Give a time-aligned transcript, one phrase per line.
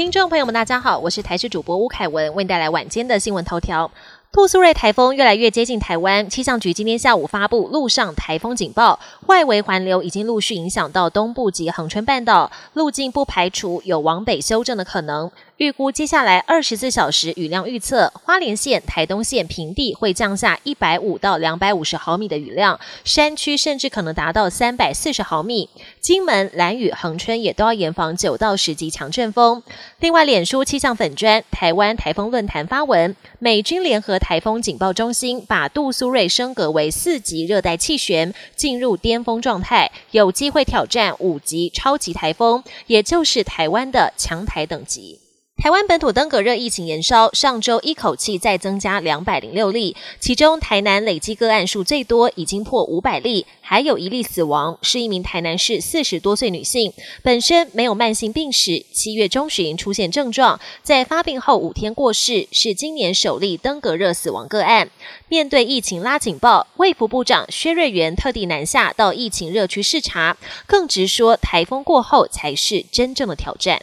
[0.00, 3.90] 听众朋友们，大家好，我是台视主播吴凯文，为你带来晚间的新闻头条。
[4.32, 15.30] 杜苏芮台风越来越接近台湾，气象局今天下午发布陆上台风警报，外围环流已经陆续影响到东部及恒春半岛，路径不排除有往北修正的可能。
[15.60, 25.68] 预估接下来二十四小时雨量预测，花莲县、台东县平地会降下一百五到两百五十毫米的雨量，山区甚至可能达到三百四十毫米。
[26.00, 29.62] 金门、兰屿、恒春也都要严防九到十级强阵风。
[29.98, 45.20] 另外，脸书气象粉砖台湾台风论坛发文，美军联合台风警报中心把杜苏芮升格为四级热带气旋，进入巅峰状态，有机会挑战五级超级台风，也就是台湾的强台等级。
[45.60, 56.90] 台湾本土登革热疫情延烧，上周一口气再增加两百零六例，其中台南累计个案数最多，已经破五百例，还有一例死亡，是一名台南市四十多岁女性，
[57.22, 64.88] 本身没有慢性病史，七月中旬出现症状，在发病后五天过世，是今年首例登革热死亡个案。
[65.28, 73.82] 面对疫情拉警报，卫福部长薛瑞元特地南下到疫情热区视察，更直说台风过后才是真正的挑战。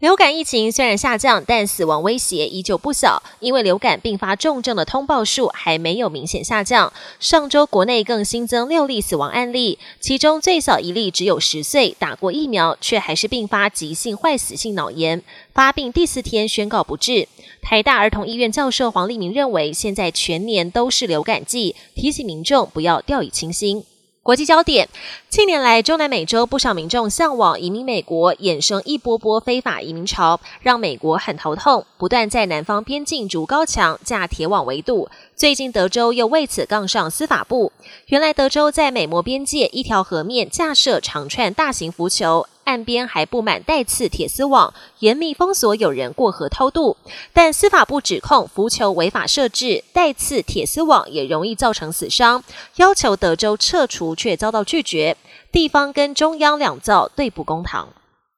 [0.00, 3.20] 流感疫情虽然下降，但死亡威胁依旧不小。
[3.40, 6.92] 因为流感并发重症的通报数还没有明显下降。
[7.18, 15.20] 上周国内更新增六例死亡案例，其中最小一例只有十岁，打过疫苗，却还是并发急性坏死性脑炎，
[15.52, 17.26] 发病第四天宣告不治。
[17.60, 23.84] 台大儿童医院教授黄立明认为，现在全年都是流感季，提醒民众不要掉以轻心。
[24.28, 24.86] 国际焦点：
[25.30, 35.08] 近年来，中南美洲不少民众向往移民美国，衍生一波波非法移民潮，让美国很头痛，不断在南方边境筑高墙、架铁网围堵。
[35.34, 37.72] 最近，德州又为此杠上司法部。
[38.08, 42.46] 原来，德州在美墨边界一条河面架设长串大型浮球。
[42.68, 46.98] 岸边还布满带刺铁丝网，严密封锁有人过河偷渡。
[47.32, 52.44] 但司法部指控浮球违法设置，带刺铁丝网也容易造成死伤，
[52.76, 55.16] 要求德州撤除却遭到拒绝。
[55.50, 57.88] 地方跟中央两造对簿公堂。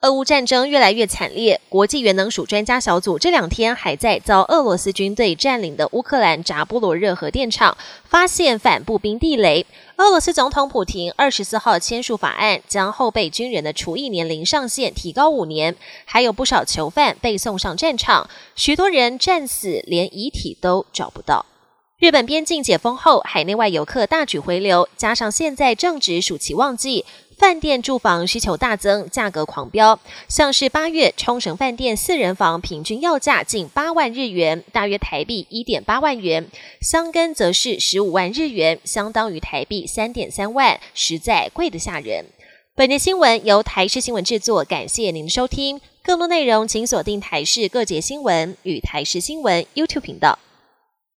[0.02, 9.66] 俄乌战争越来越惨烈，国际原能署专家小组这两天还在遭俄罗斯军队占领的乌克兰扎波罗热核电厂发现反步兵地雷。
[9.96, 21.44] 俄罗斯总统普廷二十四号签署法案，将后备军人的除役年龄上限提高五年，还有不少囚犯被送上战场，许多人战死，连遗体都找不到。
[22.00, 27.04] 日本边境解封后，海内外游客大举回流，加上现在正值暑期旺季。
[27.36, 30.00] 饭店住房需求大增，价格狂飙。
[30.26, 36.44] 像是八月冲绳饭店四人房平均要价近八万日元，大约台币一点八万元；
[36.80, 42.24] 香根则是十五万日元，相当于台币三点三万，实在贵得吓人。
[42.74, 45.78] 本节新闻由台视新闻制作，感谢您的收听。
[46.02, 50.38] 更多内容请锁定台视各节新闻与台视新闻 YouTube 频道。